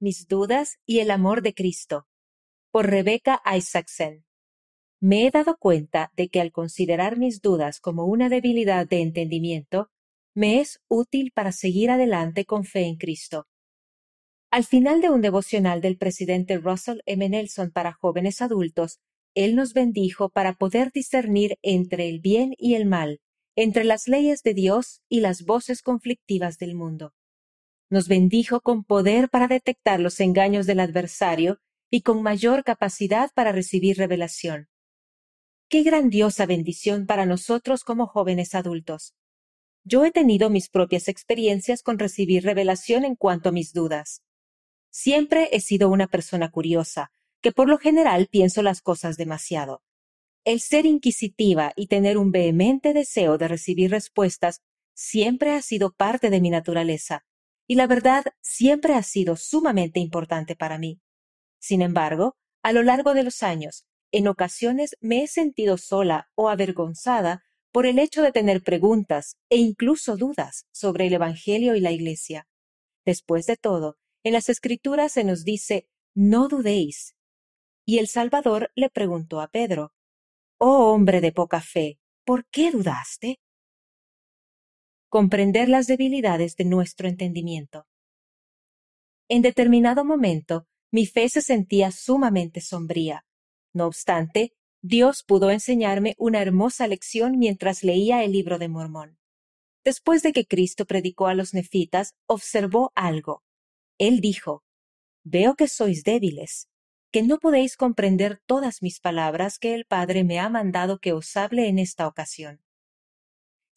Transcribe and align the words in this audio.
mis 0.00 0.26
dudas 0.26 0.78
y 0.86 1.00
el 1.00 1.10
amor 1.10 1.42
de 1.42 1.54
Cristo, 1.54 2.06
por 2.70 2.88
Rebecca 2.88 3.42
Isaacson. 3.44 4.24
Me 5.00 5.26
he 5.26 5.30
dado 5.30 5.56
cuenta 5.58 6.10
de 6.16 6.28
que 6.28 6.40
al 6.40 6.52
considerar 6.52 7.18
mis 7.18 7.40
dudas 7.40 7.80
como 7.80 8.06
una 8.06 8.28
debilidad 8.28 8.86
de 8.86 9.02
entendimiento, 9.02 9.90
me 10.34 10.60
es 10.60 10.80
útil 10.88 11.32
para 11.34 11.52
seguir 11.52 11.90
adelante 11.90 12.44
con 12.44 12.64
fe 12.64 12.86
en 12.86 12.96
Cristo. 12.96 13.46
Al 14.50 14.64
final 14.64 15.00
de 15.00 15.10
un 15.10 15.20
devocional 15.20 15.80
del 15.80 15.96
presidente 15.96 16.58
Russell 16.58 17.00
M. 17.06 17.28
Nelson 17.28 17.70
para 17.70 17.92
jóvenes 17.92 18.42
adultos, 18.42 18.98
él 19.34 19.54
nos 19.54 19.74
bendijo 19.74 20.28
para 20.28 20.54
poder 20.54 20.90
discernir 20.92 21.56
entre 21.62 22.08
el 22.08 22.20
bien 22.20 22.54
y 22.58 22.74
el 22.74 22.86
mal, 22.86 23.20
entre 23.54 23.84
las 23.84 24.08
leyes 24.08 24.42
de 24.42 24.54
Dios 24.54 25.02
y 25.08 25.20
las 25.20 25.44
voces 25.44 25.82
conflictivas 25.82 26.58
del 26.58 26.74
mundo. 26.74 27.12
Nos 27.90 28.06
bendijo 28.06 28.60
con 28.60 28.84
poder 28.84 29.28
para 29.28 29.48
detectar 29.48 29.98
los 29.98 30.20
engaños 30.20 30.64
del 30.66 30.78
adversario 30.78 31.58
y 31.90 32.02
con 32.02 32.22
mayor 32.22 32.62
capacidad 32.62 33.32
para 33.34 33.50
recibir 33.50 33.98
revelación. 33.98 34.68
Qué 35.68 35.82
grandiosa 35.82 36.46
bendición 36.46 37.06
para 37.06 37.26
nosotros 37.26 37.82
como 37.82 38.06
jóvenes 38.06 38.54
adultos. 38.54 39.14
Yo 39.82 40.04
he 40.04 40.12
tenido 40.12 40.50
mis 40.50 40.68
propias 40.68 41.08
experiencias 41.08 41.82
con 41.82 41.98
recibir 41.98 42.44
revelación 42.44 43.04
en 43.04 43.16
cuanto 43.16 43.48
a 43.48 43.52
mis 43.52 43.72
dudas. 43.72 44.22
Siempre 44.90 45.48
he 45.50 45.60
sido 45.60 45.88
una 45.88 46.06
persona 46.06 46.50
curiosa, 46.50 47.10
que 47.40 47.50
por 47.50 47.68
lo 47.68 47.78
general 47.78 48.28
pienso 48.30 48.62
las 48.62 48.82
cosas 48.82 49.16
demasiado. 49.16 49.82
El 50.44 50.60
ser 50.60 50.86
inquisitiva 50.86 51.72
y 51.74 51.88
tener 51.88 52.18
un 52.18 52.30
vehemente 52.30 52.92
deseo 52.92 53.36
de 53.36 53.48
recibir 53.48 53.90
respuestas 53.90 54.60
siempre 54.94 55.54
ha 55.54 55.62
sido 55.62 55.92
parte 55.92 56.30
de 56.30 56.40
mi 56.40 56.50
naturaleza, 56.50 57.24
y 57.70 57.76
la 57.76 57.86
verdad 57.86 58.24
siempre 58.40 58.94
ha 58.94 59.02
sido 59.04 59.36
sumamente 59.36 60.00
importante 60.00 60.56
para 60.56 60.76
mí. 60.76 61.00
Sin 61.60 61.82
embargo, 61.82 62.36
a 62.64 62.72
lo 62.72 62.82
largo 62.82 63.14
de 63.14 63.22
los 63.22 63.44
años, 63.44 63.86
en 64.10 64.26
ocasiones 64.26 64.96
me 65.00 65.22
he 65.22 65.28
sentido 65.28 65.78
sola 65.78 66.32
o 66.34 66.48
avergonzada 66.48 67.44
por 67.70 67.86
el 67.86 68.00
hecho 68.00 68.22
de 68.22 68.32
tener 68.32 68.64
preguntas 68.64 69.36
e 69.50 69.58
incluso 69.58 70.16
dudas 70.16 70.66
sobre 70.72 71.06
el 71.06 71.12
Evangelio 71.12 71.76
y 71.76 71.80
la 71.80 71.92
Iglesia. 71.92 72.48
Después 73.06 73.46
de 73.46 73.56
todo, 73.56 73.98
en 74.24 74.32
las 74.32 74.48
Escrituras 74.48 75.12
se 75.12 75.22
nos 75.22 75.44
dice, 75.44 75.86
no 76.12 76.48
dudéis. 76.48 77.14
Y 77.86 77.98
el 77.98 78.08
Salvador 78.08 78.72
le 78.74 78.90
preguntó 78.90 79.40
a 79.40 79.46
Pedro, 79.46 79.92
Oh 80.58 80.92
hombre 80.92 81.20
de 81.20 81.30
poca 81.30 81.60
fe, 81.60 82.00
¿por 82.24 82.46
qué 82.46 82.72
dudaste? 82.72 83.38
Comprender 85.12 85.68
las 85.68 85.88
debilidades 85.88 86.54
de 86.54 86.64
nuestro 86.64 87.08
entendimiento. 87.08 87.84
En 89.28 89.42
determinado 89.42 90.04
momento, 90.04 90.68
mi 90.92 91.04
fe 91.04 91.28
se 91.28 91.42
sentía 91.42 91.90
sumamente 91.90 92.60
sombría. 92.60 93.26
No 93.74 93.86
obstante, 93.86 94.52
Dios 94.82 95.24
pudo 95.24 95.50
enseñarme 95.50 96.14
una 96.16 96.40
hermosa 96.40 96.86
lección 96.86 97.40
mientras 97.40 97.82
leía 97.82 98.22
el 98.22 98.30
libro 98.30 98.60
de 98.60 98.68
Mormón. 98.68 99.18
Después 99.82 100.22
de 100.22 100.32
que 100.32 100.46
Cristo 100.46 100.86
predicó 100.86 101.26
a 101.26 101.34
los 101.34 101.54
nefitas, 101.54 102.14
observó 102.26 102.92
algo. 102.94 103.42
Él 103.98 104.20
dijo, 104.20 104.62
Veo 105.24 105.56
que 105.56 105.66
sois 105.66 106.04
débiles, 106.04 106.68
que 107.10 107.24
no 107.24 107.40
podéis 107.40 107.76
comprender 107.76 108.40
todas 108.46 108.80
mis 108.80 109.00
palabras 109.00 109.58
que 109.58 109.74
el 109.74 109.86
Padre 109.86 110.22
me 110.22 110.38
ha 110.38 110.48
mandado 110.48 111.00
que 111.00 111.12
os 111.12 111.36
hable 111.36 111.66
en 111.66 111.80
esta 111.80 112.06
ocasión. 112.06 112.60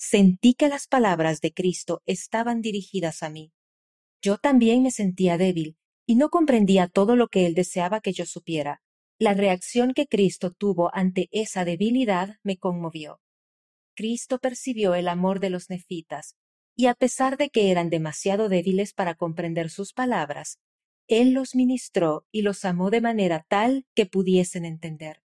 Sentí 0.06 0.54
que 0.54 0.68
las 0.68 0.88
palabras 0.88 1.40
de 1.40 1.54
Cristo 1.54 2.02
estaban 2.06 2.60
dirigidas 2.60 3.24
a 3.24 3.30
mí. 3.30 3.54
Yo 4.22 4.38
también 4.38 4.84
me 4.84 4.92
sentía 4.92 5.38
débil 5.38 5.78
y 6.06 6.16
no 6.16 6.30
comprendía 6.30 6.90
todo 6.90 7.16
lo 7.16 7.30
que 7.30 7.46
Él 7.46 7.56
deseaba 7.56 8.02
que 8.02 8.12
yo 8.12 8.26
supiera. 8.26 8.82
La 9.18 9.34
reacción 9.34 9.94
que 9.94 10.06
Cristo 10.06 10.52
tuvo 10.52 10.94
ante 10.94 11.30
esa 11.32 11.64
debilidad 11.64 12.36
me 12.44 12.58
conmovió. 12.58 13.22
Cristo 13.96 14.40
percibió 14.40 14.94
el 14.94 15.08
amor 15.08 15.40
de 15.40 15.52
los 15.52 15.70
nefitas, 15.70 16.36
y 16.76 16.88
a 16.88 16.96
pesar 16.96 17.38
de 17.38 17.50
que 17.50 17.72
eran 17.72 17.90
demasiado 17.90 18.50
débiles 18.50 18.92
para 18.94 19.16
comprender 19.16 19.70
sus 19.70 19.94
palabras, 19.94 20.60
él 21.08 21.32
los 21.32 21.56
ministró 21.56 22.26
y 22.30 22.42
los 22.42 22.66
amó 22.66 22.90
de 22.90 23.00
manera 23.00 23.46
tal 23.48 23.86
que 23.96 24.06
pudiesen 24.06 24.66
entender. 24.66 25.22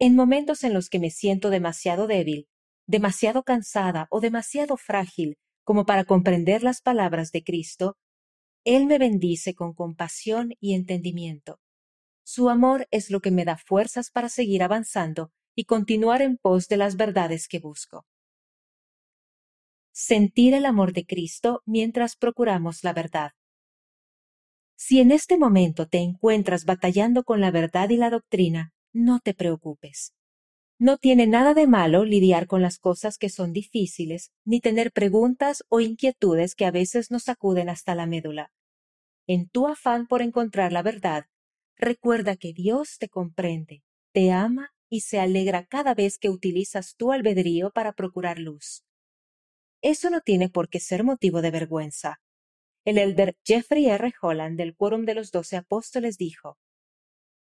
En 0.00 0.16
momentos 0.16 0.64
en 0.64 0.74
los 0.74 0.90
que 0.90 0.98
me 0.98 1.10
siento 1.10 1.50
demasiado 1.50 2.08
débil, 2.08 2.48
demasiado 2.86 3.42
cansada 3.42 4.06
o 4.10 4.20
demasiado 4.20 4.76
frágil 4.76 5.36
como 5.64 5.84
para 5.84 6.04
comprender 6.04 6.62
las 6.62 6.80
palabras 6.80 7.32
de 7.32 7.42
Cristo, 7.42 7.96
Él 8.64 8.86
me 8.86 8.98
bendice 8.98 9.54
con 9.54 9.74
compasión 9.74 10.54
y 10.60 10.74
entendimiento. 10.74 11.58
Su 12.24 12.48
amor 12.50 12.86
es 12.90 13.10
lo 13.10 13.20
que 13.20 13.30
me 13.30 13.44
da 13.44 13.56
fuerzas 13.56 14.10
para 14.10 14.28
seguir 14.28 14.62
avanzando 14.62 15.30
y 15.54 15.64
continuar 15.64 16.22
en 16.22 16.36
pos 16.36 16.68
de 16.68 16.76
las 16.76 16.96
verdades 16.96 17.48
que 17.48 17.60
busco. 17.60 18.06
Sentir 19.92 20.54
el 20.54 20.66
amor 20.66 20.92
de 20.92 21.06
Cristo 21.06 21.62
mientras 21.64 22.16
procuramos 22.16 22.84
la 22.84 22.92
verdad. 22.92 23.30
Si 24.76 25.00
en 25.00 25.10
este 25.10 25.38
momento 25.38 25.86
te 25.86 25.98
encuentras 25.98 26.64
batallando 26.64 27.24
con 27.24 27.40
la 27.40 27.50
verdad 27.50 27.88
y 27.90 27.96
la 27.96 28.10
doctrina, 28.10 28.72
no 28.92 29.20
te 29.20 29.32
preocupes. 29.32 30.15
No 30.78 30.98
tiene 30.98 31.26
nada 31.26 31.54
de 31.54 31.66
malo 31.66 32.04
lidiar 32.04 32.46
con 32.46 32.60
las 32.60 32.78
cosas 32.78 33.16
que 33.16 33.30
son 33.30 33.54
difíciles, 33.54 34.30
ni 34.44 34.60
tener 34.60 34.92
preguntas 34.92 35.64
o 35.70 35.80
inquietudes 35.80 36.54
que 36.54 36.66
a 36.66 36.70
veces 36.70 37.10
nos 37.10 37.24
sacuden 37.24 37.70
hasta 37.70 37.94
la 37.94 38.06
médula. 38.06 38.52
En 39.26 39.48
tu 39.48 39.66
afán 39.68 40.06
por 40.06 40.20
encontrar 40.20 40.72
la 40.72 40.82
verdad, 40.82 41.26
recuerda 41.76 42.36
que 42.36 42.52
Dios 42.52 42.98
te 42.98 43.08
comprende, 43.08 43.82
te 44.12 44.32
ama 44.32 44.74
y 44.90 45.00
se 45.00 45.18
alegra 45.18 45.64
cada 45.64 45.94
vez 45.94 46.18
que 46.18 46.28
utilizas 46.28 46.94
tu 46.96 47.10
albedrío 47.10 47.70
para 47.70 47.94
procurar 47.94 48.38
luz. 48.38 48.84
Eso 49.80 50.10
no 50.10 50.20
tiene 50.20 50.50
por 50.50 50.68
qué 50.68 50.78
ser 50.78 51.04
motivo 51.04 51.40
de 51.40 51.50
vergüenza. 51.50 52.20
El 52.84 52.98
elder 52.98 53.36
Jeffrey 53.44 53.86
R. 53.86 54.12
Holland 54.20 54.58
del 54.58 54.76
Quórum 54.76 55.06
de 55.06 55.14
los 55.14 55.32
Doce 55.32 55.56
Apóstoles 55.56 56.18
dijo, 56.18 56.58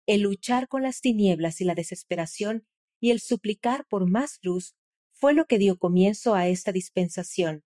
El 0.07 0.21
luchar 0.21 0.69
con 0.69 0.83
las 0.83 1.01
tinieblas 1.01 1.59
y 1.59 1.65
la 1.65 1.75
desesperación 1.75 2.65
y 2.99 3.11
el 3.11 3.19
suplicar 3.19 3.85
por 3.87 4.09
más 4.09 4.39
luz 4.41 4.75
fue 5.11 5.33
lo 5.33 5.45
que 5.45 5.57
dio 5.57 5.77
comienzo 5.77 6.35
a 6.35 6.47
esta 6.47 6.71
dispensación, 6.71 7.63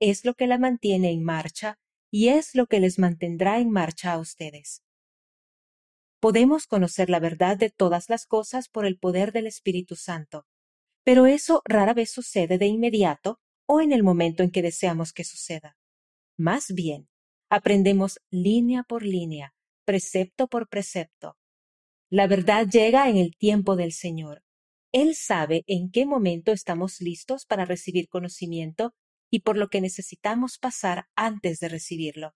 es 0.00 0.24
lo 0.24 0.34
que 0.34 0.46
la 0.46 0.58
mantiene 0.58 1.10
en 1.10 1.22
marcha 1.22 1.78
y 2.10 2.28
es 2.28 2.54
lo 2.54 2.66
que 2.66 2.80
les 2.80 2.98
mantendrá 2.98 3.58
en 3.58 3.70
marcha 3.70 4.12
a 4.12 4.18
ustedes. 4.18 4.82
Podemos 6.20 6.66
conocer 6.66 7.08
la 7.08 7.20
verdad 7.20 7.56
de 7.56 7.70
todas 7.70 8.10
las 8.10 8.26
cosas 8.26 8.68
por 8.68 8.84
el 8.84 8.98
poder 8.98 9.32
del 9.32 9.46
Espíritu 9.46 9.96
Santo, 9.96 10.46
pero 11.04 11.26
eso 11.26 11.62
rara 11.64 11.94
vez 11.94 12.10
sucede 12.10 12.58
de 12.58 12.66
inmediato 12.66 13.40
o 13.66 13.80
en 13.80 13.92
el 13.92 14.02
momento 14.02 14.42
en 14.42 14.50
que 14.50 14.62
deseamos 14.62 15.12
que 15.12 15.24
suceda. 15.24 15.78
Más 16.36 16.72
bien, 16.74 17.10
Aprendemos 17.52 18.20
línea 18.30 18.84
por 18.84 19.02
línea, 19.02 19.56
precepto 19.84 20.46
por 20.46 20.68
precepto. 20.68 21.36
La 22.08 22.28
verdad 22.28 22.68
llega 22.68 23.08
en 23.08 23.16
el 23.16 23.36
tiempo 23.36 23.74
del 23.74 23.90
Señor. 23.92 24.44
Él 24.92 25.14
sabe 25.14 25.62
en 25.66 25.90
qué 25.90 26.04
momento 26.04 26.50
estamos 26.52 27.00
listos 27.00 27.46
para 27.46 27.64
recibir 27.64 28.08
conocimiento 28.08 28.92
y 29.30 29.40
por 29.40 29.56
lo 29.56 29.68
que 29.68 29.80
necesitamos 29.80 30.58
pasar 30.58 31.06
antes 31.14 31.60
de 31.60 31.68
recibirlo. 31.68 32.34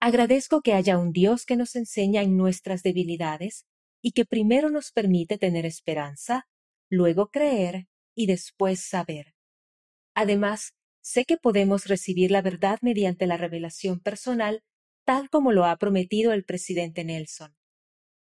Agradezco 0.00 0.62
que 0.62 0.72
haya 0.74 0.96
un 0.96 1.12
Dios 1.12 1.44
que 1.44 1.56
nos 1.56 1.74
enseña 1.76 2.22
en 2.22 2.36
nuestras 2.36 2.82
debilidades 2.82 3.66
y 4.00 4.12
que 4.12 4.24
primero 4.24 4.70
nos 4.70 4.92
permite 4.92 5.36
tener 5.36 5.66
esperanza, 5.66 6.48
luego 6.88 7.30
creer 7.30 7.88
y 8.14 8.26
después 8.26 8.80
saber. 8.80 9.34
Además, 10.14 10.74
sé 11.02 11.24
que 11.24 11.36
podemos 11.36 11.86
recibir 11.86 12.30
la 12.30 12.42
verdad 12.42 12.78
mediante 12.82 13.26
la 13.26 13.36
revelación 13.36 14.00
personal, 14.00 14.62
tal 15.04 15.28
como 15.28 15.52
lo 15.52 15.64
ha 15.64 15.76
prometido 15.76 16.32
el 16.32 16.44
presidente 16.44 17.04
Nelson. 17.04 17.56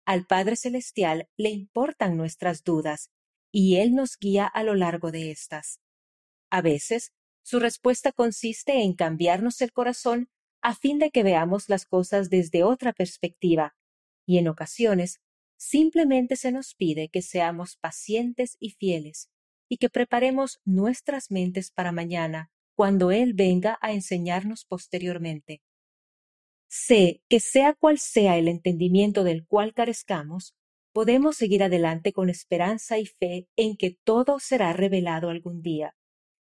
Al 0.06 0.26
Padre 0.26 0.56
Celestial 0.56 1.30
le 1.38 1.48
importan 1.48 2.18
nuestras 2.18 2.62
dudas, 2.62 3.10
y 3.56 3.76
Él 3.76 3.94
nos 3.94 4.18
guía 4.18 4.46
a 4.46 4.64
lo 4.64 4.74
largo 4.74 5.12
de 5.12 5.30
estas. 5.30 5.78
A 6.50 6.60
veces, 6.60 7.12
su 7.44 7.60
respuesta 7.60 8.10
consiste 8.10 8.82
en 8.82 8.94
cambiarnos 8.94 9.60
el 9.60 9.72
corazón 9.72 10.28
a 10.60 10.74
fin 10.74 10.98
de 10.98 11.12
que 11.12 11.22
veamos 11.22 11.68
las 11.68 11.86
cosas 11.86 12.30
desde 12.30 12.64
otra 12.64 12.92
perspectiva, 12.92 13.76
y 14.26 14.38
en 14.38 14.48
ocasiones 14.48 15.20
simplemente 15.56 16.34
se 16.34 16.50
nos 16.50 16.74
pide 16.74 17.08
que 17.10 17.22
seamos 17.22 17.76
pacientes 17.76 18.56
y 18.58 18.70
fieles, 18.70 19.30
y 19.68 19.76
que 19.76 19.88
preparemos 19.88 20.60
nuestras 20.64 21.30
mentes 21.30 21.70
para 21.70 21.92
mañana, 21.92 22.50
cuando 22.74 23.12
Él 23.12 23.34
venga 23.34 23.78
a 23.80 23.92
enseñarnos 23.92 24.64
posteriormente. 24.64 25.62
Sé 26.66 27.22
que 27.28 27.38
sea 27.38 27.72
cual 27.72 28.00
sea 28.00 28.36
el 28.36 28.48
entendimiento 28.48 29.22
del 29.22 29.46
cual 29.46 29.74
carezcamos, 29.74 30.56
podemos 30.94 31.36
seguir 31.36 31.64
adelante 31.64 32.12
con 32.12 32.30
esperanza 32.30 32.98
y 32.98 33.06
fe 33.06 33.48
en 33.56 33.76
que 33.76 33.98
todo 34.04 34.38
será 34.38 34.72
revelado 34.72 35.28
algún 35.28 35.60
día. 35.60 35.96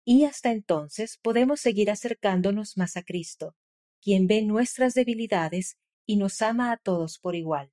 Y 0.04 0.24
hasta 0.24 0.52
entonces 0.52 1.18
podemos 1.20 1.60
seguir 1.60 1.90
acercándonos 1.90 2.76
más 2.76 2.96
a 2.96 3.02
Cristo, 3.02 3.56
quien 4.00 4.28
ve 4.28 4.42
nuestras 4.42 4.94
debilidades 4.94 5.76
y 6.06 6.16
nos 6.16 6.40
ama 6.40 6.70
a 6.70 6.76
todos 6.76 7.18
por 7.18 7.34
igual. 7.34 7.72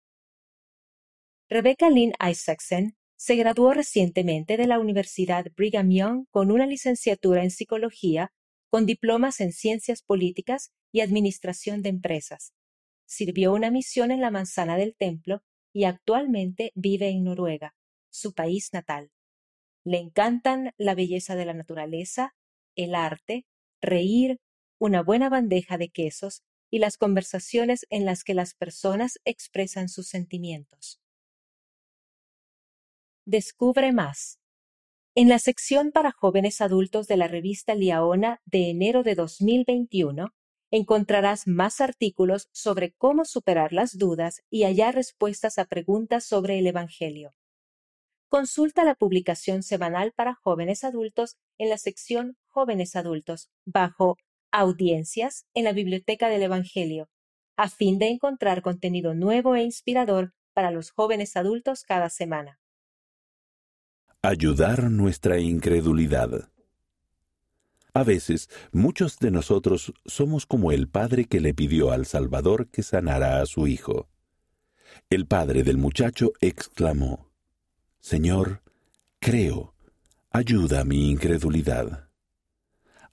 Rebecca 1.48 1.92
Lynn 1.92 2.14
Isaacson 2.20 2.98
se 3.16 3.36
graduó 3.36 3.74
recientemente 3.74 4.58
de 4.58 4.66
la 4.66 4.80
Universidad 4.80 5.46
Brigham 5.56 5.92
Young 5.92 6.26
con 6.32 6.50
una 6.50 6.66
licenciatura 6.66 7.44
en 7.44 7.52
psicología, 7.52 8.34
con 8.72 8.88
diplomas 8.88 9.40
en 9.40 9.54
ciencias 9.54 10.02
políticas 10.02 10.72
y 10.92 11.02
administración 11.02 11.84
de 11.84 11.90
empresas. 11.90 12.54
Sirvió 13.06 13.54
una 13.54 13.70
misión 13.70 14.10
en 14.10 14.20
la 14.20 14.32
Manzana 14.32 14.78
del 14.78 14.96
Templo 14.96 15.44
y 15.76 15.84
actualmente 15.84 16.72
vive 16.74 17.10
en 17.10 17.26
Noruega, 17.26 17.76
su 18.10 18.34
país 18.34 18.70
natal. 18.72 19.12
Le 19.84 19.98
encantan 19.98 20.72
la 20.78 20.96
belleza 20.96 21.36
de 21.36 21.44
la 21.44 21.54
naturaleza, 21.54 22.34
el 22.78 22.96
arte, 22.96 23.46
reír, 23.82 24.40
una 24.80 25.04
buena 25.04 25.28
bandeja 25.28 25.78
de 25.78 25.90
quesos 25.90 26.44
y 26.72 26.80
las 26.80 26.96
conversaciones 26.96 27.86
en 27.90 28.06
las 28.06 28.24
que 28.24 28.34
las 28.34 28.54
personas 28.54 29.20
expresan 29.26 29.90
sus 29.90 30.08
sentimientos. 30.08 31.02
Descubre 33.26 33.92
más. 33.92 34.40
En 35.14 35.28
la 35.28 35.40
sección 35.40 35.92
para 35.92 36.14
jóvenes 36.14 36.62
adultos 36.62 37.08
de 37.08 37.18
la 37.18 37.28
revista 37.28 37.76
Liaona 37.76 38.40
de 38.46 38.70
enero 38.70 39.04
de 39.04 39.16
2021, 39.16 40.34
encontrarás 40.76 41.48
más 41.48 41.80
artículos 41.80 42.50
sobre 42.52 42.94
cómo 42.94 43.26
superar 43.26 43.72
las 43.72 43.98
dudas 43.98 44.44
y 44.50 44.64
hallar 44.64 44.96
respuestas 44.96 45.58
a 45.58 45.66
preguntas 45.66 46.26
sobre 46.26 46.60
el 46.60 46.68
Evangelio. 46.68 47.34
Consulta 48.28 48.84
la 48.84 48.96
publicación 48.96 49.64
semanal 49.64 50.12
para 50.12 50.34
jóvenes 50.36 50.84
adultos 50.84 51.38
en 51.58 51.70
la 51.70 51.78
sección 51.78 52.38
Jóvenes 52.48 52.96
Adultos, 52.96 53.50
bajo 53.66 54.18
Audiencias 54.52 55.46
en 55.54 55.64
la 55.66 55.74
Biblioteca 55.74 56.28
del 56.30 56.44
Evangelio, 56.44 57.10
a 57.56 57.70
fin 57.70 57.98
de 58.00 58.10
encontrar 58.10 58.62
contenido 58.62 59.14
nuevo 59.14 59.56
e 59.56 59.64
inspirador 59.64 60.34
para 60.54 60.72
los 60.72 60.92
jóvenes 60.92 61.38
adultos 61.38 61.84
cada 61.84 62.10
semana. 62.10 62.60
Ayudar 64.22 64.90
nuestra 64.90 65.40
incredulidad. 65.40 66.50
A 67.96 68.04
veces, 68.04 68.50
muchos 68.74 69.20
de 69.20 69.32
nosotros 69.32 69.94
somos 70.06 70.46
como 70.46 70.74
el 70.74 70.90
padre 70.90 71.26
que 71.26 71.40
le 71.40 71.54
pidió 71.54 71.92
al 71.92 72.06
Salvador 72.06 72.68
que 72.68 72.84
sanara 72.84 73.42
a 73.42 73.46
su 73.46 73.68
hijo. 73.68 74.10
El 75.10 75.28
padre 75.28 75.64
del 75.64 75.78
muchacho 75.78 76.34
exclamó, 76.42 77.32
Señor, 78.02 78.64
creo, 79.20 79.76
ayuda 80.30 80.82
a 80.82 80.84
mi 80.84 81.10
incredulidad. 81.10 82.10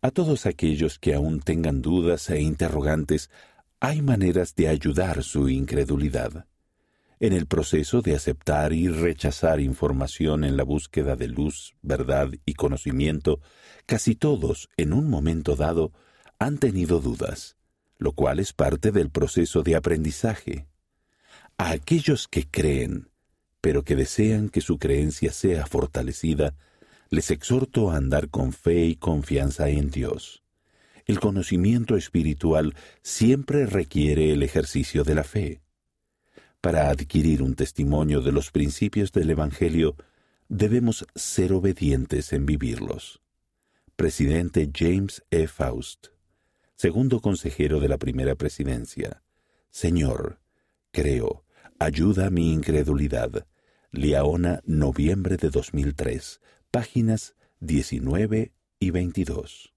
A 0.00 0.10
todos 0.10 0.46
aquellos 0.46 0.98
que 0.98 1.14
aún 1.14 1.38
tengan 1.38 1.80
dudas 1.80 2.28
e 2.30 2.40
interrogantes, 2.40 3.30
hay 3.78 4.02
maneras 4.02 4.56
de 4.56 4.66
ayudar 4.66 5.22
su 5.22 5.48
incredulidad 5.48 6.46
en 7.22 7.32
el 7.32 7.46
proceso 7.46 8.02
de 8.02 8.16
aceptar 8.16 8.72
y 8.72 8.88
rechazar 8.88 9.60
información 9.60 10.42
en 10.42 10.56
la 10.56 10.64
búsqueda 10.64 11.14
de 11.14 11.28
luz, 11.28 11.72
verdad 11.80 12.32
y 12.44 12.54
conocimiento, 12.54 13.40
casi 13.86 14.16
todos, 14.16 14.68
en 14.76 14.92
un 14.92 15.08
momento 15.08 15.54
dado, 15.54 15.92
han 16.40 16.58
tenido 16.58 16.98
dudas, 16.98 17.56
lo 17.96 18.10
cual 18.10 18.40
es 18.40 18.52
parte 18.52 18.90
del 18.90 19.08
proceso 19.10 19.62
de 19.62 19.76
aprendizaje. 19.76 20.66
A 21.58 21.70
aquellos 21.70 22.26
que 22.26 22.50
creen, 22.50 23.08
pero 23.60 23.84
que 23.84 23.94
desean 23.94 24.48
que 24.48 24.60
su 24.60 24.80
creencia 24.80 25.30
sea 25.30 25.64
fortalecida, 25.66 26.56
les 27.08 27.30
exhorto 27.30 27.92
a 27.92 27.98
andar 27.98 28.30
con 28.30 28.52
fe 28.52 28.86
y 28.86 28.96
confianza 28.96 29.68
en 29.68 29.92
Dios. 29.92 30.42
El 31.06 31.20
conocimiento 31.20 31.96
espiritual 31.96 32.74
siempre 33.00 33.66
requiere 33.66 34.32
el 34.32 34.42
ejercicio 34.42 35.04
de 35.04 35.14
la 35.14 35.22
fe. 35.22 35.61
Para 36.62 36.90
adquirir 36.90 37.42
un 37.42 37.56
testimonio 37.56 38.20
de 38.20 38.30
los 38.30 38.52
principios 38.52 39.10
del 39.10 39.30
Evangelio, 39.30 39.96
debemos 40.48 41.04
ser 41.12 41.52
obedientes 41.52 42.32
en 42.32 42.46
vivirlos. 42.46 43.20
Presidente 43.96 44.70
James 44.72 45.24
E. 45.32 45.48
Faust, 45.48 46.10
segundo 46.76 47.18
consejero 47.20 47.80
de 47.80 47.88
la 47.88 47.98
primera 47.98 48.36
presidencia. 48.36 49.24
Señor, 49.70 50.38
creo, 50.92 51.44
ayuda 51.80 52.28
a 52.28 52.30
mi 52.30 52.52
incredulidad. 52.52 53.44
Liaona, 53.90 54.60
noviembre 54.64 55.38
de 55.38 55.50
2003, 55.50 56.40
páginas 56.70 57.34
19 57.58 58.52
y 58.78 58.90
22. 58.90 59.71